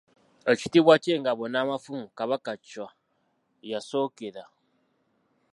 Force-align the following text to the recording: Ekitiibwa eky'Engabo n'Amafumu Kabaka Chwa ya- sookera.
Ekitiibwa 0.51 0.91
eky'Engabo 0.97 1.43
n'Amafumu 1.49 2.07
Kabaka 2.17 2.51
Chwa 2.67 2.87
ya- 3.69 3.81
sookera. 3.89 4.43